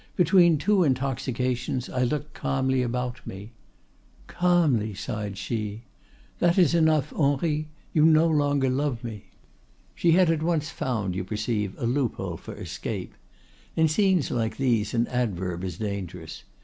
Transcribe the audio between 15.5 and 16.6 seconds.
is dangerous.